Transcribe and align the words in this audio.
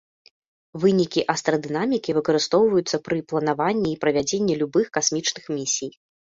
Вынікі 0.85 1.21
астрадынамікі 1.33 2.15
выкарыстоўваюцца 2.19 2.97
пры 3.09 3.19
планаванні 3.33 3.87
і 3.93 3.99
правядзенні 4.07 4.53
любых 4.63 4.91
касмічных 4.99 5.45
місій. 5.61 5.91